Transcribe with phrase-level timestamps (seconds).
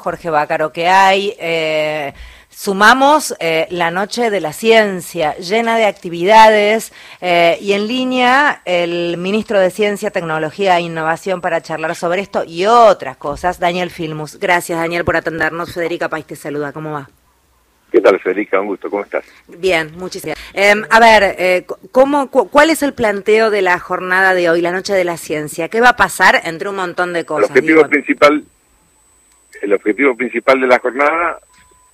[0.00, 1.34] Jorge Bácaro, que hay.
[1.40, 2.12] Eh,
[2.48, 9.16] sumamos eh, la Noche de la Ciencia, llena de actividades eh, y en línea el
[9.16, 14.38] ministro de Ciencia, Tecnología e Innovación para charlar sobre esto y otras cosas, Daniel Filmus.
[14.38, 15.74] Gracias, Daniel, por atendernos.
[15.74, 16.72] Federica País te saluda.
[16.72, 17.10] ¿Cómo va?
[17.90, 18.60] ¿Qué tal, Federica?
[18.60, 18.88] Un gusto.
[18.88, 19.24] ¿Cómo estás?
[19.48, 20.86] Bien, muchísimas gracias.
[20.90, 25.02] a ver, ¿cómo, ¿cuál es el planteo de la jornada de hoy, la Noche de
[25.02, 25.68] la Ciencia?
[25.68, 27.50] ¿Qué va a pasar entre un montón de cosas?
[27.50, 28.44] El objetivo principal
[29.62, 31.38] el objetivo principal de la jornada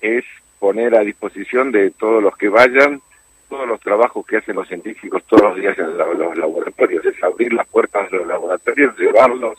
[0.00, 0.24] es
[0.58, 3.00] poner a disposición de todos los que vayan
[3.48, 7.52] todos los trabajos que hacen los científicos todos los días en los laboratorios, es abrir
[7.52, 9.58] las puertas de los laboratorios, llevarlos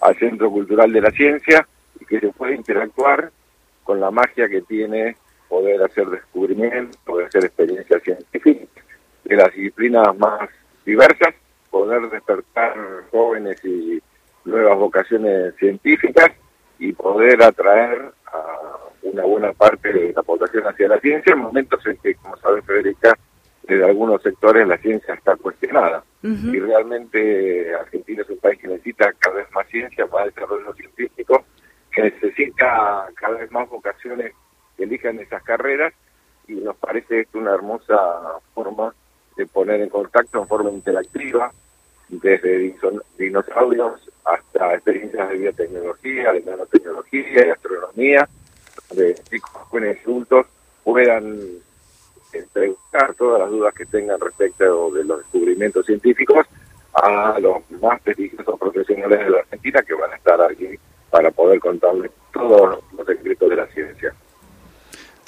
[0.00, 1.66] al Centro Cultural de la Ciencia
[1.98, 3.30] y que se pueda interactuar
[3.84, 5.16] con la magia que tiene
[5.48, 8.84] poder hacer descubrimientos, poder hacer experiencias científicas
[9.24, 10.50] de las disciplinas más
[10.84, 11.34] diversas,
[11.70, 12.74] poder despertar
[13.10, 14.02] jóvenes y
[14.44, 16.32] nuevas vocaciones científicas
[16.82, 18.58] y poder atraer a
[19.02, 22.60] una buena parte de la población hacia la ciencia en momentos en que, como sabe
[22.62, 23.16] Federica,
[23.62, 26.02] desde algunos sectores la ciencia está cuestionada.
[26.22, 31.44] Y realmente Argentina es un país que necesita cada vez más ciencia, más desarrollo científico,
[31.92, 34.32] que necesita cada vez más vocaciones
[34.76, 35.94] que elijan esas carreras
[36.48, 37.94] y nos parece esto una hermosa
[38.54, 38.92] forma
[39.36, 41.52] de poner en contacto en forma interactiva
[42.20, 42.74] desde
[43.18, 48.28] dinosaurios hasta experiencias de biotecnología, de nanotecnología, de astronomía,
[48.90, 50.46] de chicos, jóvenes y adultos
[50.84, 51.40] puedan
[52.52, 56.46] preguntar todas las dudas que tengan respecto de los descubrimientos científicos
[56.94, 60.68] a los más prestigiosos profesionales de la Argentina que van a estar aquí
[61.10, 64.14] para poder contarles todos los secretos de la ciencia.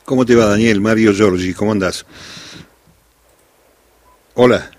[0.04, 0.80] ¿Cómo te va, Daniel?
[0.80, 2.04] Mario Giorgi, ¿cómo andás?
[4.34, 4.70] Hola.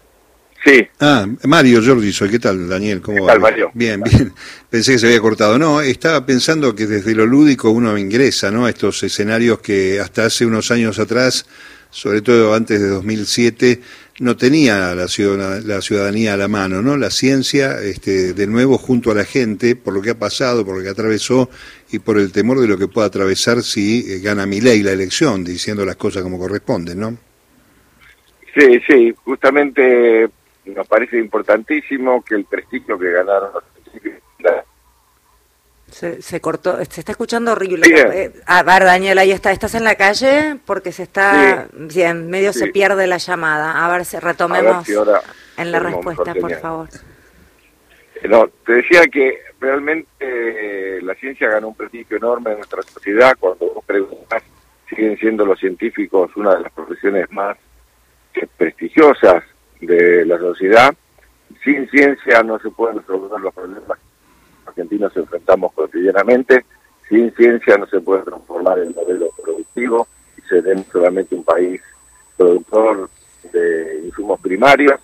[0.66, 0.88] Sí.
[1.00, 2.32] Ah, Mario Jordi soy.
[2.32, 3.00] ¿Qué tal, Daniel?
[3.00, 3.70] ¿Cómo ¿Qué tal, Mario?
[3.76, 4.34] Bien, bien.
[4.70, 5.60] Pensé que se había cortado.
[5.60, 8.66] No, estaba pensando que desde lo lúdico uno ingresa, ¿no?
[8.66, 11.46] A estos escenarios que hasta hace unos años atrás,
[11.92, 13.80] sobre todo antes de 2007,
[14.22, 16.98] no tenía la ciudadanía, la ciudadanía a la mano, ¿no?
[16.98, 20.78] La ciencia, este, de nuevo, junto a la gente, por lo que ha pasado, por
[20.78, 21.48] lo que atravesó
[21.92, 24.94] y por el temor de lo que pueda atravesar si eh, gana mi ley la
[24.94, 27.18] elección, diciendo las cosas como corresponden, ¿no?
[28.56, 30.30] Sí, sí, justamente
[30.66, 33.64] nos parece importantísimo que el prestigio que ganaron los
[35.96, 37.88] se, se cortó, se está escuchando horrible.
[37.88, 39.54] Eh, a ver, Daniel, ahí está.
[39.54, 40.58] ¿Estás en la calle?
[40.66, 43.86] Porque se está, bien, medio se pierde la llamada.
[43.86, 44.86] A ver si retomemos
[45.58, 46.90] en la respuesta, por favor.
[48.22, 52.82] Eh, no, te decía que realmente eh, la ciencia ganó un prestigio enorme en nuestra
[52.82, 53.38] sociedad.
[53.40, 54.44] Cuando vos preguntas,
[54.90, 57.58] siguen siendo los científicos una de las profesiones más
[58.58, 59.44] prestigiosas
[59.82, 60.94] de la sociedad.
[61.64, 66.66] Sin ciencia no se pueden resolver los problemas que argentinos enfrentamos cotidianamente.
[67.10, 71.82] Sin ciencia no se puede transformar el modelo productivo y seremos solamente un país
[72.38, 73.10] productor
[73.52, 75.00] de insumos primarios.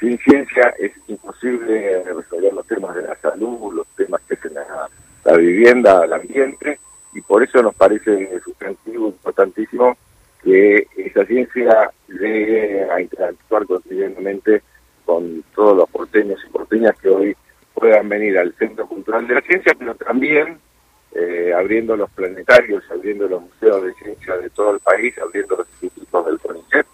[0.00, 4.88] Sin ciencia es imposible resolver los temas de la salud, los temas que es la,
[5.24, 6.78] la vivienda, el ambiente,
[7.14, 9.96] y por eso nos parece sustantivo, importantísimo
[10.44, 14.62] que esa ciencia llegue a interactuar cotidianamente
[15.04, 17.36] con todos los porteños y porteñas que hoy
[17.72, 20.58] puedan venir al Centro Cultural de la Ciencia, pero también
[21.14, 25.66] eh, abriendo los planetarios, abriendo los museos de ciencia de todo el país, abriendo los
[25.80, 26.86] institutos del CONICET,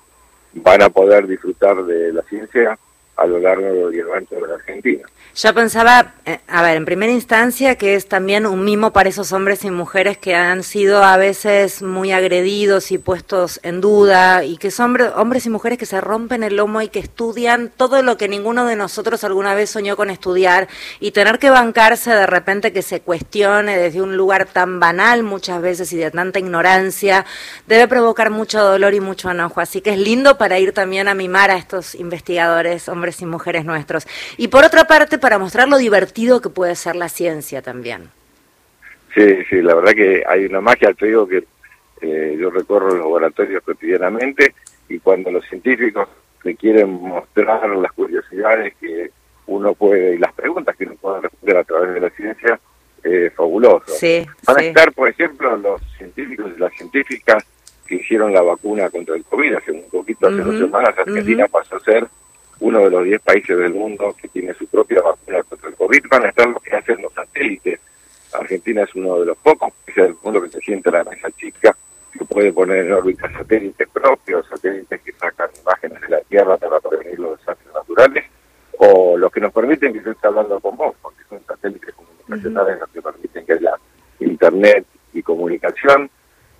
[0.55, 2.79] van a poder disfrutar de la ciencia
[3.21, 5.03] a lo largo y el ancho de la Argentina.
[5.35, 9.33] Ya pensaba, eh, a ver, en primera instancia, que es también un mimo para esos
[9.33, 14.57] hombres y mujeres que han sido a veces muy agredidos y puestos en duda, y
[14.57, 18.17] que son hombres y mujeres que se rompen el lomo y que estudian todo lo
[18.17, 20.67] que ninguno de nosotros alguna vez soñó con estudiar,
[20.99, 25.61] y tener que bancarse de repente que se cuestione desde un lugar tan banal muchas
[25.61, 27.25] veces y de tanta ignorancia,
[27.67, 29.61] debe provocar mucho dolor y mucho enojo.
[29.61, 33.65] Así que es lindo para ir también a mimar a estos investigadores, hombres y mujeres
[33.65, 34.07] nuestros.
[34.37, 38.11] Y por otra parte, para mostrar lo divertido que puede ser la ciencia también.
[39.15, 41.45] Sí, sí, la verdad que hay una magia, te digo que
[42.01, 44.55] eh, yo recorro los laboratorios cotidianamente
[44.89, 46.09] y cuando los científicos
[46.45, 49.11] me quieren mostrar las curiosidades que
[49.47, 52.61] uno puede y las preguntas que uno puede responder a través de la ciencia,
[53.03, 53.85] es fabuloso.
[53.89, 57.45] Sí, Van a estar, por ejemplo, los científicos y las científicas
[57.87, 61.77] que hicieron la vacuna contra el COVID hace un poquito, hace dos semanas, Argentina pasó
[61.77, 62.07] a ser
[62.61, 66.03] uno de los 10 países del mundo que tiene su propia vacuna contra el COVID,
[66.11, 67.81] van a estar los que hacen los satélites.
[68.33, 71.77] Argentina es uno de los pocos países del mundo que se siente la mesa chica,
[72.13, 76.81] que puede poner en órbita satélites propios, satélites que sacan imágenes de la Tierra para
[76.81, 78.25] prevenir los desastres naturales,
[78.79, 82.81] o los que nos permiten que se esté hablando con vos, porque son satélites comunicacionales
[82.81, 83.75] los que permiten que haya
[84.21, 86.11] internet y y comunicación,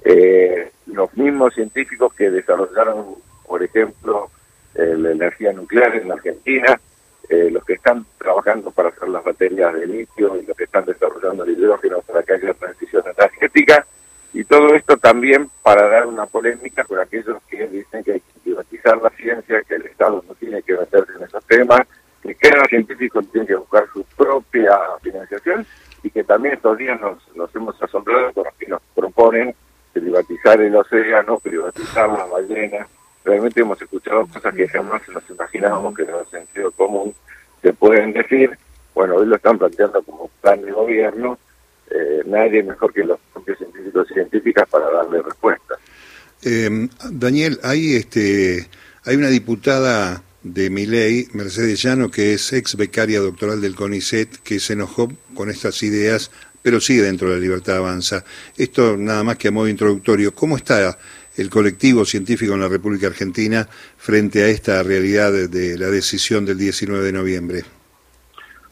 [0.05, 3.17] eh, los mismos científicos que desarrollaron,
[3.47, 4.31] por ejemplo,
[4.75, 6.81] la energía nuclear en la Argentina,
[7.29, 10.85] eh, los que están trabajando para hacer las baterías de litio y los que están
[10.85, 13.87] desarrollando el hidrógeno para que haya transición energética,
[14.33, 18.41] y todo esto también para dar una polémica con aquellos que dicen que hay que
[18.43, 21.81] privatizar la ciencia, que el Estado no tiene que meterse en esos temas,
[22.23, 25.67] que cada científico tiene que buscar su propia financiación
[26.03, 29.55] y que también estos días nos, nos hemos asombrado con los que nos proponen
[29.93, 32.89] privatizar el océano, privatizar las ballenas.
[33.31, 37.15] Realmente hemos escuchado cosas que jamás nos imaginábamos que en el sentido común
[37.63, 38.59] se pueden decir.
[38.93, 41.39] Bueno, hoy lo están planteando como plan de gobierno.
[41.93, 45.77] Eh, nadie mejor que los propios científicos y científicas para darle respuesta.
[46.43, 48.69] Eh, Daniel, hay este,
[49.05, 54.39] hay una diputada de mi ley, Mercedes Llano, que es ex becaria doctoral del CONICET,
[54.43, 58.25] que se enojó con estas ideas, pero sigue dentro de la libertad avanza.
[58.57, 60.35] Esto nada más que a modo introductorio.
[60.35, 60.99] ¿Cómo está
[61.41, 63.67] el colectivo científico en la República Argentina
[63.97, 67.63] frente a esta realidad de, la decisión del 19 de noviembre?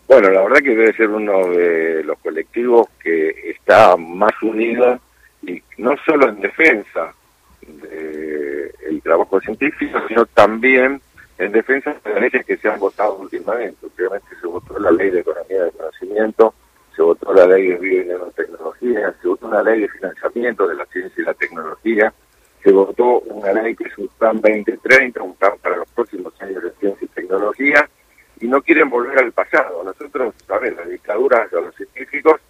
[0.07, 5.01] Bueno, la verdad que debe ser uno de los colectivos que está más unido
[5.43, 7.15] y no solo en defensa
[7.61, 11.01] del trabajo científico, sino también
[11.39, 13.87] en defensa de las leyes que se han votado últimamente.
[13.87, 16.55] Obviamente se votó la ley de economía de conocimiento,
[16.95, 21.23] se votó la ley de biotecnología, se votó una ley de financiamiento de la ciencia
[21.23, 22.13] y la tecnología,
[22.63, 26.63] se votó una ley que es un plan 2030, un plan para los próximos años
[26.63, 27.89] de ciencia y tecnología,
[28.41, 29.83] y no quieren volver al pasado.
[29.85, 32.41] Nosotros, a ver, la dictadura de los científicos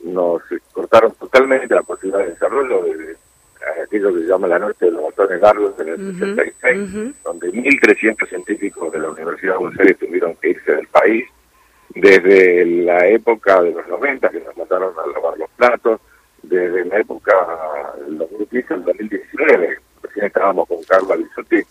[0.00, 0.42] nos
[0.72, 3.16] cortaron totalmente la posibilidad de desarrollo de,
[3.82, 8.28] aquello que se llama la noche de los botones largos en el 66, donde 1.300
[8.28, 11.24] científicos de la Universidad de Buenos Aires tuvieron que irse del país,
[11.94, 16.00] desde la época de los 90, que nos mataron a lavar los platos,
[16.48, 17.32] desde la época
[18.06, 21.62] del 2015 al 2019, recién estábamos con Carlos Bisotti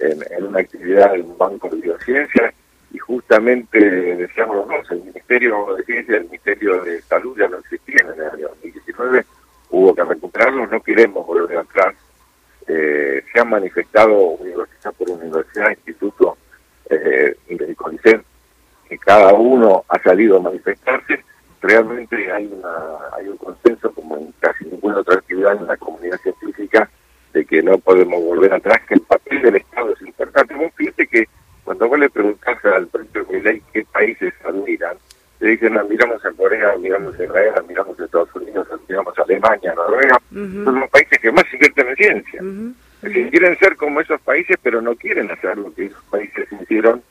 [0.00, 2.52] en, una actividad en un banco de biociencia,
[2.90, 7.48] y justamente decíamos los dos, el Ministerio de Ciencia y el Ministerio de Salud ya
[7.48, 9.24] no existían en el año 2019,
[9.70, 11.94] hubo que recuperarlo, no queremos volver atrás.
[12.66, 16.36] Eh, se han manifestado universidad por universidad, instituto
[16.90, 18.22] eh, del CONICET,
[18.88, 21.24] que cada uno ha salido a manifestarse.
[21.60, 23.37] Realmente hay, una, hay un
[27.32, 30.54] de que no podemos volver atrás, que el papel del Estado es importante.
[30.76, 31.28] fíjate que
[31.64, 34.96] cuando vos le preguntás al propio Miley qué países admiran,
[35.40, 39.22] le dicen, ah, miramos a Corea, miramos a Israel, miramos a Estados Unidos, miramos a
[39.22, 42.42] Alemania, Noruega, son los países que más invierten en ciencia.
[43.30, 47.02] quieren ser como esos países, pero no quieren hacer lo que esos países hicieron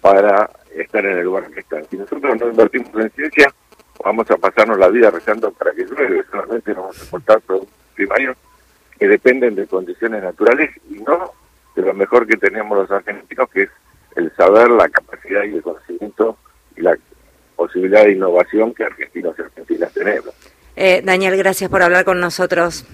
[0.00, 1.84] para estar en el lugar que están.
[1.90, 3.52] Si nosotros no invertimos en ciencia,
[4.02, 7.74] vamos a pasarnos la vida rezando para que llueve, solamente nos vamos a exportar productos
[7.94, 8.36] primarios
[8.98, 11.32] que dependen de condiciones naturales y no
[11.74, 13.70] de lo mejor que tenemos los argentinos, que es
[14.16, 16.38] el saber, la capacidad y el conocimiento
[16.74, 16.96] y la
[17.54, 20.34] posibilidad de innovación que argentinos y argentinas tenemos.
[20.74, 22.86] Eh, Daniel, gracias por hablar con nosotros.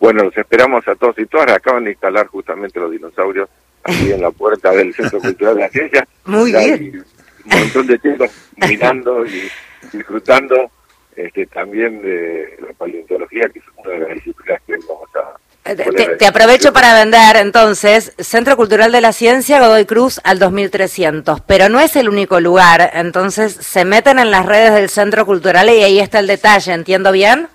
[0.00, 1.50] Bueno, los esperamos a todos y todas.
[1.50, 3.48] Acaban de instalar justamente los dinosaurios
[3.84, 6.08] aquí en la puerta del Centro Cultural de la Ciencia.
[6.24, 7.04] Muy bien.
[7.44, 9.48] Un montón de chicos mirando y
[9.92, 10.70] disfrutando
[11.16, 15.08] este, también de la paleontología, que es una de las disciplinas que vamos
[15.68, 21.42] a te, aprovecho para vender entonces Centro Cultural de la Ciencia Godoy Cruz al 2300,
[21.42, 25.68] pero no es el único lugar, entonces se meten en las redes del Centro Cultural
[25.68, 27.48] y ahí está el detalle, ¿entiendo bien?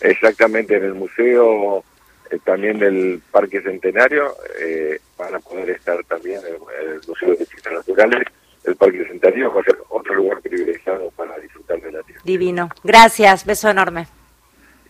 [0.00, 1.82] Exactamente, en el museo
[2.30, 7.46] eh, también del Parque Centenario eh, van a poder estar también en el Museo de
[7.46, 8.22] Ciencias Naturales,
[8.62, 12.22] el Parque Centenario va a ser otro lugar privilegiado para disfrutar de la tierra.
[12.24, 14.06] Divino, gracias, beso enorme.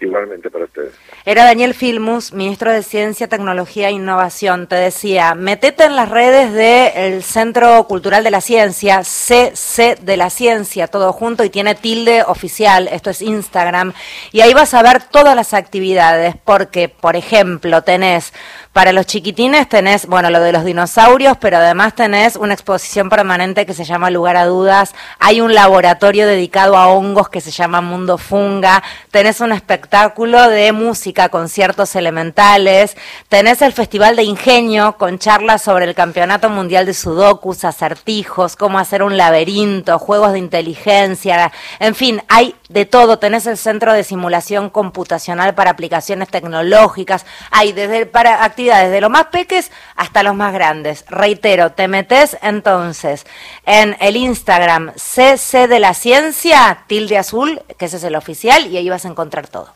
[0.01, 0.95] Igualmente para ustedes.
[1.27, 4.67] Era Daniel Filmus, ministro de Ciencia, Tecnología e Innovación.
[4.67, 10.31] Te decía, metete en las redes del Centro Cultural de la Ciencia, CC de la
[10.31, 13.93] Ciencia, todo junto, y tiene tilde oficial, esto es Instagram,
[14.33, 18.33] y ahí vas a ver todas las actividades, porque, por ejemplo, tenés
[18.73, 23.67] para los chiquitines tenés, bueno, lo de los dinosaurios, pero además tenés una exposición permanente
[23.67, 24.95] que se llama Lugar a Dudas.
[25.19, 28.85] Hay un laboratorio dedicado a hongos que se llama Mundo Funga.
[29.11, 32.97] Tenés un espectáculo de música, conciertos elementales.
[33.29, 38.79] Tenés el Festival de Ingenio con charlas sobre el Campeonato Mundial de Sudokus, acertijos, cómo
[38.79, 41.51] hacer un laberinto, juegos de inteligencia.
[41.81, 43.19] En fin, hay de todo.
[43.19, 47.27] Tenés el Centro de Simulación Computacional para aplicaciones tecnológicas.
[47.51, 51.05] Hay desde para desde lo más peques hasta los más grandes.
[51.09, 53.27] Reitero, te metes entonces
[53.67, 58.77] en el Instagram CC de la Ciencia, tilde azul, que ese es el oficial, y
[58.77, 59.73] ahí vas a encontrar todo.